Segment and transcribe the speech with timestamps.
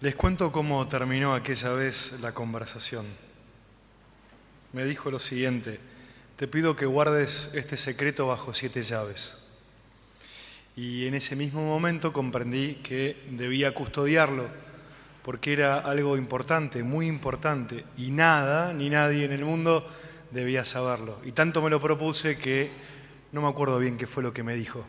[0.00, 3.04] Les cuento cómo terminó aquella vez la conversación.
[4.72, 5.80] Me dijo lo siguiente,
[6.36, 9.38] te pido que guardes este secreto bajo siete llaves.
[10.76, 14.48] Y en ese mismo momento comprendí que debía custodiarlo,
[15.24, 19.84] porque era algo importante, muy importante, y nada, ni nadie en el mundo
[20.30, 21.20] debía saberlo.
[21.24, 22.70] Y tanto me lo propuse que
[23.32, 24.84] no me acuerdo bien qué fue lo que me dijo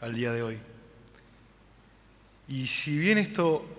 [0.00, 0.58] al día de hoy.
[2.48, 3.78] Y si bien esto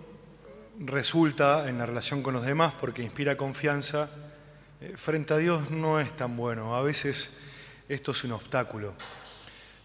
[0.79, 4.09] resulta en la relación con los demás porque inspira confianza,
[4.81, 6.75] eh, frente a Dios no es tan bueno.
[6.75, 7.37] A veces
[7.89, 8.93] esto es un obstáculo.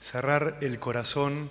[0.00, 1.50] Cerrar el corazón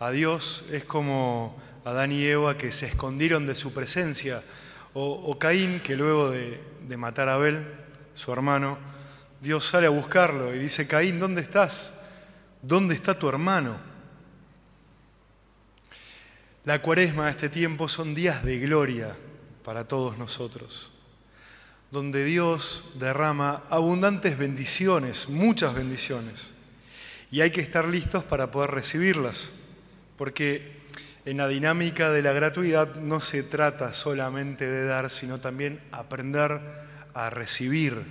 [0.00, 4.42] a Dios es como Adán y Eva que se escondieron de su presencia,
[4.94, 7.64] o, Caín que luego de, de matar a Abel,
[8.14, 8.78] su hermano,
[9.40, 12.00] Dios sale a buscarlo y dice, Caín, ¿dónde estás?
[12.62, 13.87] ¿Dónde está tu hermano?
[16.68, 19.16] La cuaresma este tiempo son días de gloria
[19.64, 20.92] para todos nosotros,
[21.90, 26.52] donde Dios derrama abundantes bendiciones, muchas bendiciones,
[27.30, 29.48] y hay que estar listos para poder recibirlas,
[30.18, 30.82] porque
[31.24, 36.60] en la dinámica de la gratuidad no se trata solamente de dar, sino también aprender
[37.14, 38.02] a recibir,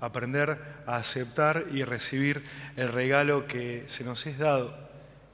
[0.00, 2.42] aprender a aceptar y recibir
[2.74, 4.76] el regalo que se nos es dado,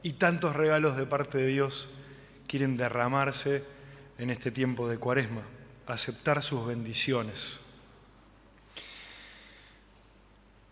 [0.02, 1.88] y tantos regalos de parte de Dios
[2.48, 3.64] quieren derramarse
[4.18, 5.42] en este tiempo de cuaresma,
[5.86, 7.60] aceptar sus bendiciones.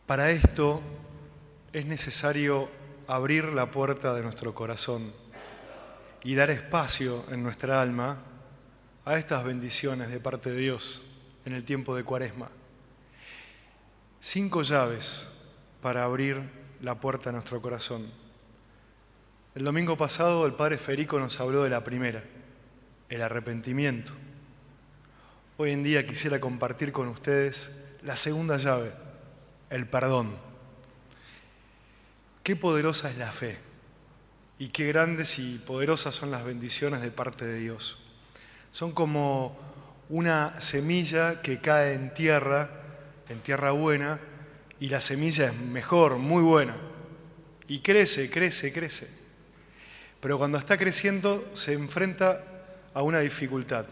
[0.06, 0.80] Para esto
[1.72, 2.68] es necesario
[3.06, 5.12] abrir la puerta de nuestro corazón
[6.24, 8.18] y dar espacio en nuestra alma
[9.04, 11.02] a estas bendiciones de parte de Dios
[11.44, 12.50] en el tiempo de cuaresma.
[14.20, 15.28] Cinco llaves
[15.80, 16.42] para abrir
[16.80, 18.10] la puerta de nuestro corazón.
[19.56, 22.22] El domingo pasado el padre Federico nos habló de la primera,
[23.08, 24.12] el arrepentimiento.
[25.56, 27.70] Hoy en día quisiera compartir con ustedes
[28.02, 28.92] la segunda llave,
[29.70, 30.36] el perdón.
[32.42, 33.56] Qué poderosa es la fe
[34.58, 37.96] y qué grandes y poderosas son las bendiciones de parte de Dios.
[38.72, 39.56] Son como
[40.10, 42.68] una semilla que cae en tierra,
[43.30, 44.20] en tierra buena,
[44.80, 46.76] y la semilla es mejor, muy buena,
[47.68, 49.25] y crece, crece, crece
[50.26, 52.42] pero cuando está creciendo se enfrenta
[52.94, 53.86] a una dificultad.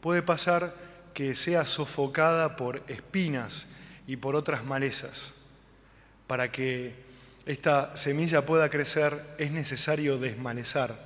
[0.00, 0.72] Puede pasar
[1.12, 3.66] que sea sofocada por espinas
[4.06, 5.34] y por otras malezas.
[6.26, 6.94] Para que
[7.44, 10.96] esta semilla pueda crecer es necesario desmalezar.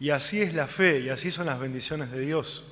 [0.00, 2.64] Y así es la fe y así son las bendiciones de Dios.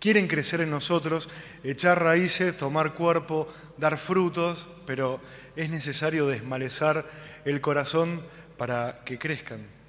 [0.00, 1.30] Quieren crecer en nosotros,
[1.64, 5.18] echar raíces, tomar cuerpo, dar frutos, pero
[5.56, 7.06] es necesario desmalezar
[7.46, 8.20] el corazón
[8.58, 9.79] para que crezcan.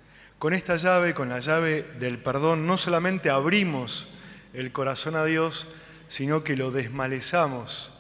[0.42, 4.08] Con esta llave, con la llave del perdón, no solamente abrimos
[4.56, 5.68] el corazón a Dios,
[6.08, 7.92] sino que lo desmalezamos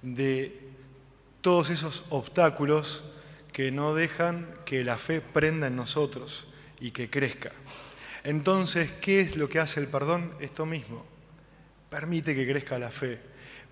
[0.00, 0.58] de
[1.42, 3.04] todos esos obstáculos
[3.52, 6.46] que no dejan que la fe prenda en nosotros
[6.80, 7.52] y que crezca.
[8.22, 10.32] Entonces, ¿qué es lo que hace el perdón?
[10.40, 11.04] Esto mismo.
[11.90, 13.20] Permite que crezca la fe,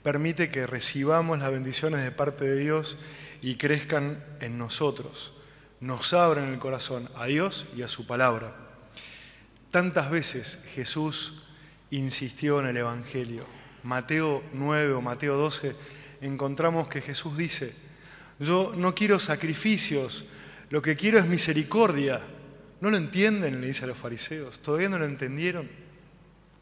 [0.02, 2.98] permite que recibamos las bendiciones de parte de Dios
[3.40, 5.32] y crezcan en nosotros
[5.82, 8.54] nos abran el corazón a Dios y a su palabra.
[9.72, 11.43] Tantas veces Jesús
[11.91, 13.44] insistió en el Evangelio.
[13.82, 15.75] Mateo 9 o Mateo 12
[16.20, 17.75] encontramos que Jesús dice,
[18.38, 20.25] yo no quiero sacrificios,
[20.70, 22.20] lo que quiero es misericordia.
[22.81, 23.60] ¿No lo entienden?
[23.60, 24.60] Le dice a los fariseos.
[24.60, 25.69] ¿Todavía no lo entendieron?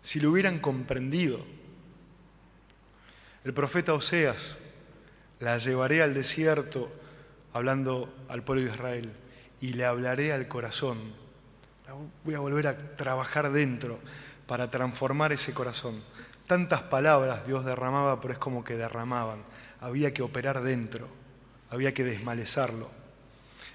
[0.00, 1.44] Si lo hubieran comprendido.
[3.44, 4.60] El profeta Oseas,
[5.40, 6.90] la llevaré al desierto
[7.52, 9.12] hablando al pueblo de Israel,
[9.60, 10.98] y le hablaré al corazón.
[12.24, 13.98] Voy a volver a trabajar dentro
[14.46, 16.00] para transformar ese corazón.
[16.46, 19.42] Tantas palabras Dios derramaba, pero es como que derramaban.
[19.80, 21.08] Había que operar dentro,
[21.70, 22.90] había que desmalezarlo,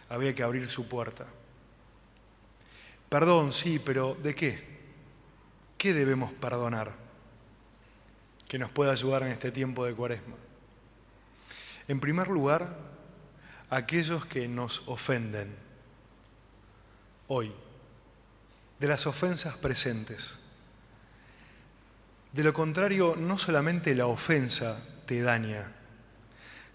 [0.10, 1.26] había que abrir su puerta.
[3.10, 4.76] Perdón, sí, pero ¿de qué?
[5.78, 6.94] ¿Qué debemos perdonar
[8.48, 10.36] que nos pueda ayudar en este tiempo de cuaresma?
[11.88, 12.76] En primer lugar,
[13.76, 15.54] aquellos que nos ofenden
[17.28, 17.52] hoy,
[18.80, 20.36] de las ofensas presentes.
[22.32, 25.74] De lo contrario, no solamente la ofensa te daña,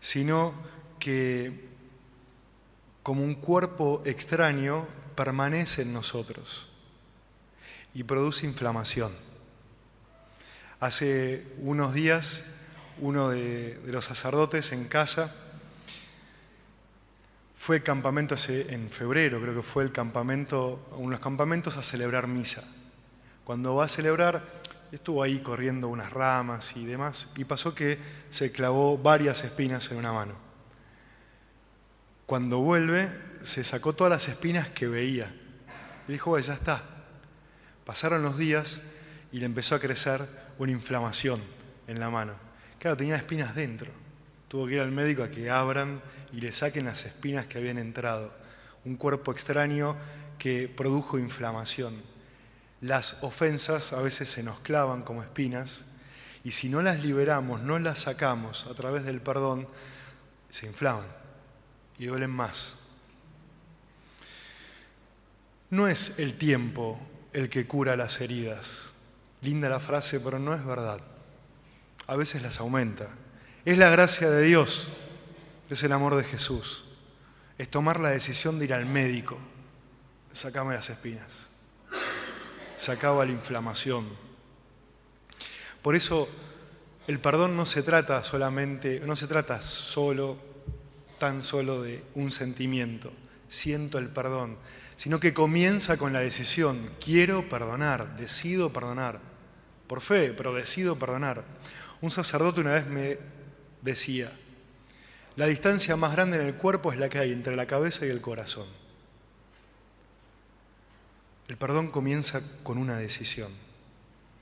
[0.00, 0.52] sino
[0.98, 1.70] que
[3.02, 6.68] como un cuerpo extraño permanece en nosotros
[7.94, 9.10] y produce inflamación.
[10.80, 12.44] Hace unos días,
[12.98, 15.34] uno de, de los sacerdotes en casa,
[17.60, 22.64] fue campamento en febrero, creo que fue el campamento, unos campamentos a celebrar misa.
[23.44, 24.42] Cuando va a celebrar,
[24.90, 27.98] estuvo ahí corriendo unas ramas y demás, y pasó que
[28.30, 30.32] se clavó varias espinas en una mano.
[32.24, 33.10] Cuando vuelve,
[33.42, 35.30] se sacó todas las espinas que veía.
[36.08, 36.82] Y dijo, ya está.
[37.84, 38.84] Pasaron los días
[39.32, 40.22] y le empezó a crecer
[40.56, 41.38] una inflamación
[41.86, 42.32] en la mano.
[42.78, 43.92] Claro, tenía espinas dentro.
[44.50, 46.02] Tuvo que ir al médico a que abran
[46.32, 48.32] y le saquen las espinas que habían entrado.
[48.84, 49.94] Un cuerpo extraño
[50.40, 51.94] que produjo inflamación.
[52.80, 55.84] Las ofensas a veces se nos clavan como espinas
[56.42, 59.68] y si no las liberamos, no las sacamos a través del perdón,
[60.48, 61.06] se inflaman
[61.96, 62.86] y duelen más.
[65.70, 66.98] No es el tiempo
[67.32, 68.90] el que cura las heridas.
[69.42, 70.98] Linda la frase, pero no es verdad.
[72.08, 73.10] A veces las aumenta.
[73.64, 74.88] Es la gracia de Dios,
[75.68, 76.84] es el amor de Jesús.
[77.58, 79.38] Es tomar la decisión de ir al médico.
[80.32, 81.50] Sacame las espinas
[82.80, 84.06] se acaba la inflamación.
[85.82, 86.28] Por eso
[87.06, 90.38] el perdón no se trata solamente, no se trata solo,
[91.18, 93.12] tan solo de un sentimiento,
[93.48, 94.56] siento el perdón,
[94.96, 99.20] sino que comienza con la decisión, quiero perdonar, decido perdonar,
[99.86, 101.44] por fe, pero decido perdonar.
[102.00, 103.18] Un sacerdote una vez me
[103.82, 104.30] decía,
[105.36, 108.10] la distancia más grande en el cuerpo es la que hay entre la cabeza y
[108.10, 108.66] el corazón.
[111.48, 113.50] El perdón comienza con una decisión.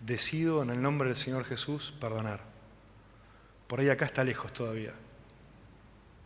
[0.00, 2.40] Decido en el nombre del Señor Jesús perdonar.
[3.66, 4.92] Por ahí acá está lejos todavía,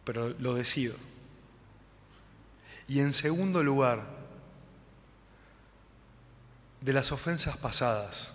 [0.04, 0.94] pero lo decido.
[2.88, 4.06] Y en segundo lugar,
[6.80, 8.32] de las ofensas pasadas,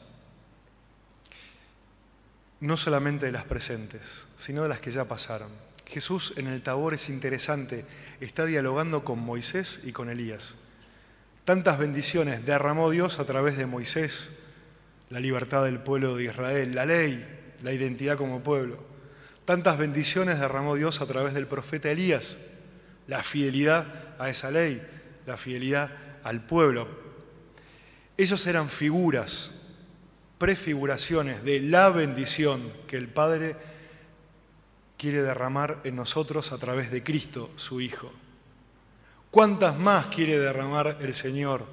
[2.59, 5.50] no solamente de las presentes, sino de las que ya pasaron.
[5.86, 7.86] Jesús en el Tabor es interesante,
[8.19, 10.56] está dialogando con Moisés y con Elías.
[11.45, 14.31] Tantas bendiciones derramó Dios a través de Moisés,
[15.09, 17.25] la libertad del pueblo de Israel, la ley,
[17.62, 18.77] la identidad como pueblo.
[19.45, 22.38] Tantas bendiciones derramó Dios a través del profeta Elías,
[23.07, 23.86] la fidelidad
[24.19, 24.86] a esa ley,
[25.25, 25.89] la fidelidad
[26.24, 26.89] al pueblo.
[28.18, 29.67] Ellos eran figuras,
[30.38, 33.56] prefiguraciones de la bendición que el Padre
[34.98, 38.12] quiere derramar en nosotros a través de Cristo, su Hijo.
[39.31, 41.66] ¿Cuántas más quiere derramar el Señor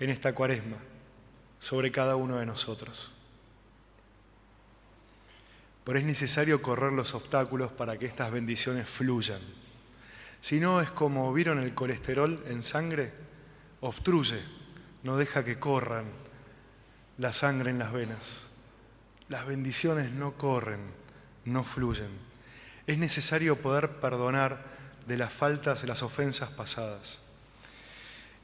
[0.00, 0.78] en esta cuaresma
[1.58, 3.12] sobre cada uno de nosotros?
[5.84, 9.40] Pero es necesario correr los obstáculos para que estas bendiciones fluyan.
[10.40, 13.12] Si no, es como vieron el colesterol en sangre,
[13.80, 14.40] obstruye,
[15.02, 16.06] no deja que corran
[17.22, 18.48] la sangre en las venas.
[19.28, 20.80] Las bendiciones no corren,
[21.44, 22.10] no fluyen.
[22.88, 24.58] Es necesario poder perdonar
[25.06, 27.20] de las faltas, de las ofensas pasadas.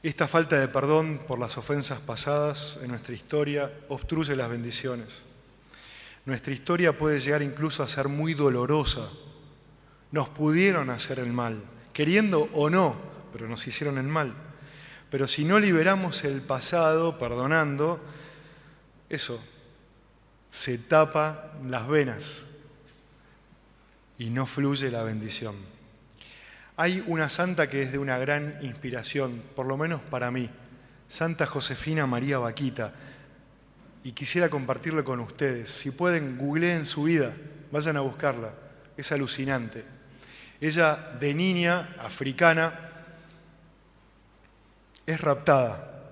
[0.04, 5.22] Esta falta de perdón por las ofensas pasadas en nuestra historia obstruye las bendiciones.
[6.25, 9.08] Nuestra historia puede llegar incluso a ser muy dolorosa.
[10.12, 12.94] Nos pudieron hacer el mal, queriendo o no,
[13.32, 14.34] pero nos hicieron el mal.
[15.10, 18.00] Pero si no liberamos el pasado perdonando,
[19.08, 19.43] eso,
[20.50, 22.44] se tapa las venas
[24.19, 25.55] y no fluye la bendición.
[26.76, 30.49] Hay una santa que es de una gran inspiración, por lo menos para mí,
[31.08, 32.93] Santa Josefina María Vaquita,
[34.05, 35.70] y quisiera compartirlo con ustedes.
[35.70, 37.35] Si pueden, googleen su vida,
[37.73, 38.52] vayan a buscarla,
[38.97, 39.85] es alucinante.
[40.61, 42.88] Ella de niña africana
[45.06, 46.04] es raptada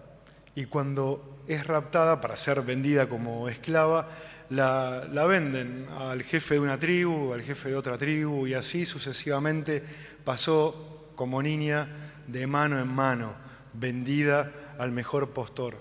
[0.54, 4.08] y cuando es raptada para ser vendida como esclava,
[4.50, 8.86] la, la, venden al jefe de una tribu, al jefe de otra tribu y así
[8.86, 9.82] sucesivamente
[10.24, 11.88] pasó como niña
[12.26, 13.34] de mano en mano,
[13.72, 15.76] vendida al mejor postor.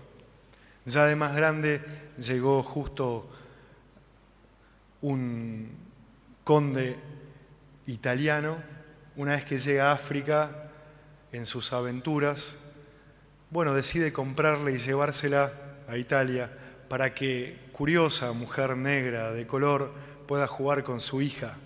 [0.85, 1.81] Ya de más grande
[2.17, 3.29] llegó justo
[5.01, 5.69] un
[6.43, 6.97] conde
[7.87, 8.57] italiano,
[9.15, 10.69] una vez que llega a África
[11.31, 12.64] en sus aventuras,
[13.49, 15.51] bueno, decide comprarle y llevársela
[15.87, 16.51] a Italia
[16.89, 19.91] para que curiosa mujer negra de color
[20.27, 21.57] pueda jugar con su hija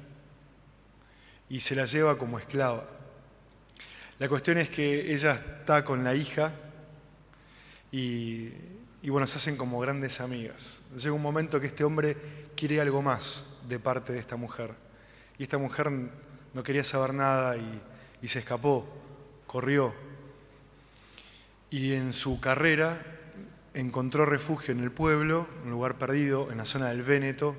[1.49, 2.85] y se la lleva como esclava.
[4.19, 6.51] La cuestión es que ella está con la hija
[7.91, 8.51] y,
[9.03, 10.81] bueno, se hacen como grandes amigas.
[10.95, 12.17] Llega un momento que este hombre
[12.55, 14.73] quiere algo más de parte de esta mujer.
[15.37, 15.89] Y esta mujer
[16.53, 17.55] no quería saber nada
[18.21, 18.85] y se escapó,
[19.47, 20.08] corrió.
[21.71, 23.01] Y en su carrera
[23.73, 27.55] encontró refugio en el pueblo, un lugar perdido, en la zona del Véneto,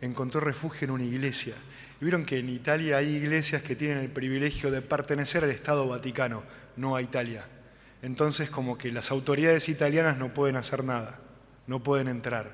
[0.00, 1.54] encontró refugio en una iglesia.
[2.00, 5.88] Y vieron que en Italia hay iglesias que tienen el privilegio de pertenecer al Estado
[5.88, 6.42] Vaticano,
[6.76, 7.46] no a Italia.
[8.02, 11.18] Entonces como que las autoridades italianas no pueden hacer nada,
[11.66, 12.52] no pueden entrar.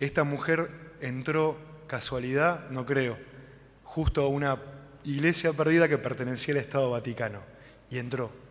[0.00, 0.68] Esta mujer
[1.00, 3.16] entró, casualidad, no creo,
[3.84, 4.58] justo a una
[5.04, 7.40] iglesia perdida que pertenecía al Estado Vaticano.
[7.88, 8.45] Y entró.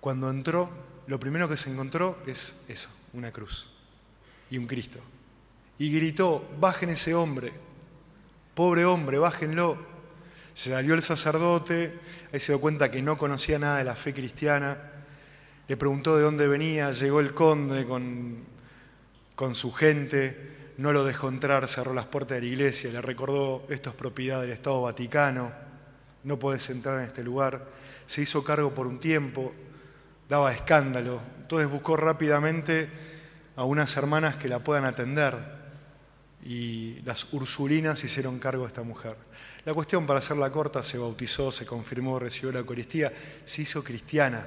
[0.00, 0.70] Cuando entró,
[1.06, 3.68] lo primero que se encontró es eso, una cruz
[4.50, 5.00] y un Cristo.
[5.78, 7.52] Y gritó, bajen ese hombre,
[8.54, 9.76] pobre hombre, bájenlo.
[10.54, 11.98] Se salió el sacerdote,
[12.32, 14.76] ahí se dio cuenta que no conocía nada de la fe cristiana,
[15.68, 18.38] le preguntó de dónde venía, llegó el conde con,
[19.36, 23.66] con su gente, no lo dejó entrar, cerró las puertas de la iglesia, le recordó,
[23.68, 25.52] esto es propiedad del Estado Vaticano,
[26.24, 27.68] no podés entrar en este lugar.
[28.06, 29.52] Se hizo cargo por un tiempo,
[30.28, 32.88] daba escándalo, entonces buscó rápidamente
[33.56, 35.58] a unas hermanas que la puedan atender
[36.44, 39.16] y las ursulinas hicieron cargo de esta mujer.
[39.64, 43.12] La cuestión, para hacerla corta, se bautizó, se confirmó, recibió la Eucaristía,
[43.44, 44.46] se hizo cristiana,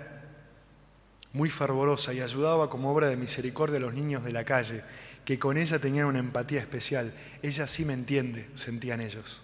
[1.34, 4.84] muy fervorosa y ayudaba como obra de misericordia a los niños de la calle,
[5.26, 7.14] que con ella tenían una empatía especial.
[7.42, 9.42] Ella sí me entiende, sentían ellos.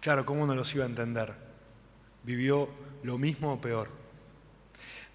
[0.00, 1.34] Claro, ¿cómo no los iba a entender?
[2.22, 2.68] Vivió
[3.02, 4.05] lo mismo o peor.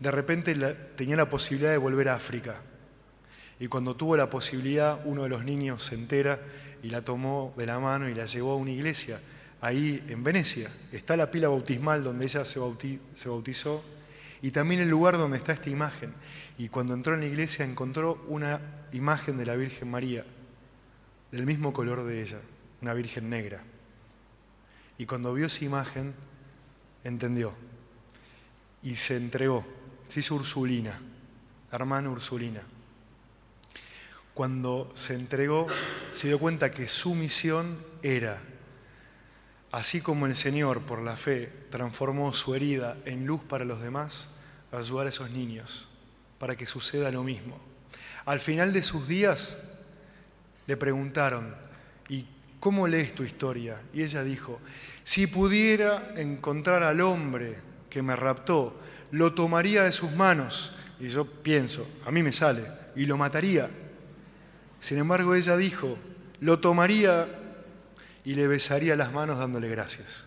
[0.02, 0.54] De repente
[0.98, 2.60] tenía la posibilidad de volver a África
[3.62, 6.40] y cuando tuvo la posibilidad, uno de los niños se entera
[6.82, 9.20] y la tomó de la mano y la llevó a una iglesia,
[9.62, 10.68] ahí en Venecia.
[10.92, 13.86] Está la pila bautismal donde ella se, bautizó
[14.42, 16.12] y también el lugar donde está esta imagen.
[16.58, 18.60] Y cuando entró en la iglesia encontró una
[18.94, 20.26] imagen de la Virgen María,
[21.32, 22.40] del mismo color de ella,
[22.82, 23.62] una Virgen negra.
[24.98, 26.16] Y cuando vio esa imagen,
[27.04, 27.54] entendió
[28.82, 29.64] y se entregó,
[30.12, 31.00] se hizo Ursulina,
[31.72, 32.62] hermana Ursulina
[34.34, 35.68] cuando se entregó,
[36.14, 38.42] se dio cuenta que su misión era,
[39.72, 44.30] así como el Señor por la fe transformó su herida en luz para los demás,
[44.72, 45.90] ayudar a esos niños
[46.40, 47.60] para que suceda lo mismo.
[48.26, 49.80] Al final de sus días
[50.66, 51.54] le preguntaron,
[52.08, 52.26] ¿y
[52.60, 53.82] cómo lees tu historia?
[53.94, 54.60] Y ella dijo,
[55.04, 57.58] si pudiera encontrar al hombre
[57.90, 58.80] que me raptó,
[59.12, 60.74] lo tomaría de sus manos.
[61.00, 62.64] Y yo pienso, a mí me sale,
[62.96, 63.70] y lo mataría.
[64.80, 65.98] Sin embargo, ella dijo,
[66.40, 67.28] lo tomaría
[68.24, 70.26] y le besaría las manos dándole gracias.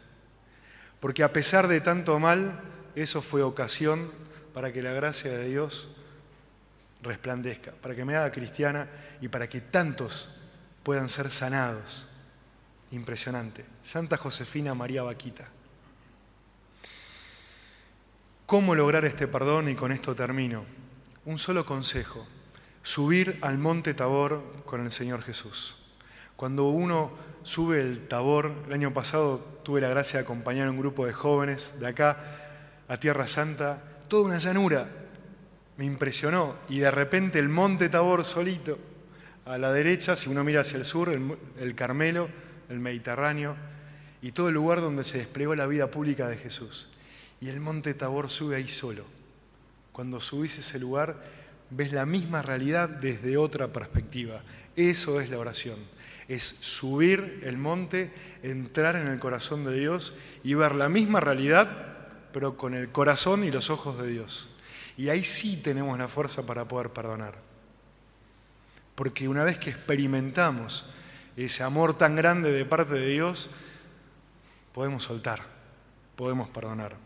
[1.01, 2.61] Porque a pesar de tanto mal,
[2.95, 4.11] eso fue ocasión
[4.53, 5.89] para que la gracia de Dios
[7.03, 8.89] resplandezca, para que me haga cristiana
[9.21, 10.31] y para que tantos
[10.83, 12.07] puedan ser sanados.
[12.91, 13.65] Impresionante.
[13.83, 15.49] Santa Josefina María Vaquita.
[18.47, 19.71] ¿Cómo lograr este perdón?
[19.71, 20.65] Y con esto termino.
[21.25, 22.27] Un solo consejo
[22.83, 25.77] subir al monte Tabor con el Señor Jesús.
[26.37, 30.79] Cuando uno sube el Tabor, el año pasado tuve la gracia de acompañar a un
[30.79, 32.19] grupo de jóvenes de acá
[32.87, 34.89] a Tierra Santa, toda una llanura,
[35.79, 38.79] me impresionó, y de repente el monte Tabor solito,
[39.47, 42.29] a la derecha, si uno mira hacia el sur, el, Carmelo,
[42.69, 43.57] el Mediterráneo,
[44.21, 46.89] y todo el lugar donde se desplegó la vida pública de Jesús.
[47.45, 49.05] Y el monte Tabor sube ahí solo.
[49.93, 51.23] Cuando subís ese lugar,
[51.69, 54.43] ves la misma realidad desde otra perspectiva.
[54.77, 55.77] Eso es la oración.
[56.27, 58.11] Es subir el monte,
[58.43, 61.69] entrar en el corazón de Dios y ver la misma realidad,
[62.33, 64.49] pero con el corazón y los ojos de Dios.
[64.97, 67.35] Y ahí sí tenemos la fuerza para poder perdonar.
[68.95, 70.87] Porque una vez que experimentamos
[71.37, 73.51] ese amor tan grande de parte de Dios,
[74.73, 75.43] podemos soltar,
[76.17, 77.05] podemos perdonar.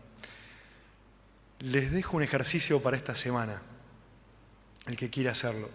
[1.59, 3.61] Les dejo un ejercicio para esta semana
[4.89, 5.69] el que quiere hacerlo,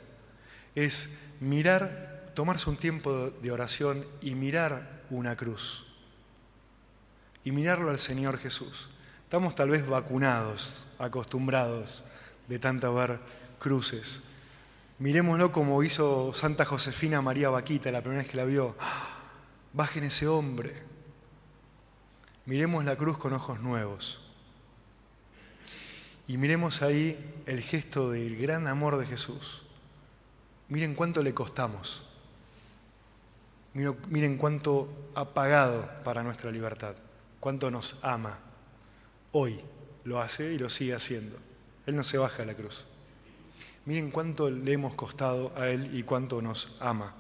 [0.75, 5.87] es mirar, tomarse un tiempo de oración y mirar una cruz.
[7.45, 8.88] Y mirarlo al Señor Jesús.
[9.23, 12.05] Estamos tal vez vacunados, acostumbrados
[12.49, 13.21] de tanto ver
[13.59, 14.21] cruces.
[14.99, 18.75] Miremoslo como hizo Santa Josefina María Vaquita la primera vez que la vio.
[18.81, 19.11] ¡Ah!
[19.73, 20.73] Bajen ese hombre.
[22.47, 24.24] Miremos la cruz con ojos nuevos.
[26.26, 29.62] Y miremos ahí el gesto del gran amor de Jesús.
[30.69, 32.02] Miren cuánto le costamos.
[33.75, 36.95] Miren cuánto ha pagado para nuestra libertad.
[37.40, 38.38] Cuánto nos ama.
[39.33, 39.61] Hoy
[40.04, 41.37] lo hace y lo sigue haciendo.
[41.85, 42.87] Él no se baja de la cruz.
[43.85, 47.12] Miren cuánto le hemos costado a Él y cuánto nos ama.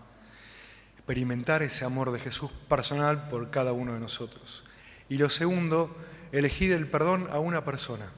[0.96, 4.64] Experimentar ese amor de Jesús personal por cada uno de nosotros.
[5.10, 5.94] Y lo segundo,
[6.32, 8.08] elegir el perdón a una persona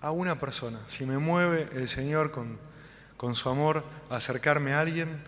[0.00, 0.78] a una persona.
[0.88, 2.58] Si me mueve el Señor con,
[3.16, 5.22] con su amor a acercarme a alguien,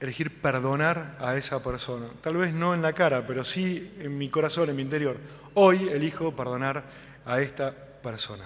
[0.00, 2.06] elegir perdonar a esa persona.
[2.20, 5.16] Tal vez no en la cara, pero sí en mi corazón, en mi interior.
[5.54, 6.84] Hoy elijo perdonar
[7.24, 7.72] a esta
[8.02, 8.44] persona.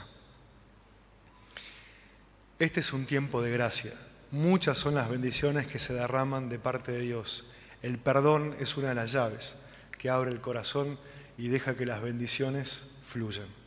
[2.58, 3.92] Este es un tiempo de gracia,
[4.30, 7.44] muchas son las bendiciones que se derraman de parte de Dios.
[7.82, 9.56] El perdón es una de las llaves
[9.98, 10.98] que abre el corazón
[11.36, 13.65] y deja que las bendiciones fluyan.